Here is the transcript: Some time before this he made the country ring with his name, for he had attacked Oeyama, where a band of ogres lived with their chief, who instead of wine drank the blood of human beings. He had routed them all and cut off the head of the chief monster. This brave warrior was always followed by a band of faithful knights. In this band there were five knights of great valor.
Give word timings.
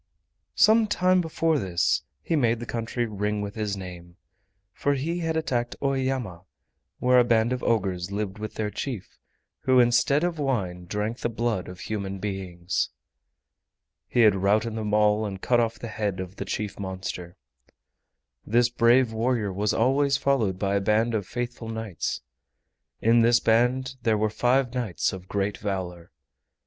Some 0.55 0.87
time 0.87 1.21
before 1.21 1.59
this 1.59 2.01
he 2.23 2.35
made 2.35 2.59
the 2.59 2.65
country 2.65 3.05
ring 3.05 3.39
with 3.39 3.53
his 3.53 3.77
name, 3.77 4.15
for 4.73 4.95
he 4.95 5.19
had 5.19 5.37
attacked 5.37 5.75
Oeyama, 5.79 6.41
where 6.97 7.19
a 7.19 7.23
band 7.23 7.53
of 7.53 7.61
ogres 7.61 8.11
lived 8.11 8.39
with 8.39 8.55
their 8.55 8.71
chief, 8.71 9.19
who 9.59 9.79
instead 9.79 10.23
of 10.23 10.39
wine 10.39 10.85
drank 10.85 11.19
the 11.19 11.29
blood 11.29 11.67
of 11.67 11.81
human 11.81 12.17
beings. 12.17 12.89
He 14.07 14.21
had 14.21 14.33
routed 14.33 14.73
them 14.73 14.91
all 14.91 15.23
and 15.23 15.39
cut 15.39 15.59
off 15.59 15.77
the 15.77 15.87
head 15.87 16.19
of 16.19 16.37
the 16.37 16.45
chief 16.45 16.79
monster. 16.79 17.37
This 18.43 18.69
brave 18.69 19.13
warrior 19.13 19.53
was 19.53 19.71
always 19.71 20.17
followed 20.17 20.57
by 20.57 20.77
a 20.77 20.81
band 20.81 21.13
of 21.13 21.27
faithful 21.27 21.69
knights. 21.69 22.21
In 23.01 23.21
this 23.21 23.39
band 23.39 23.97
there 24.01 24.17
were 24.17 24.31
five 24.31 24.73
knights 24.73 25.13
of 25.13 25.27
great 25.27 25.59
valor. 25.59 26.09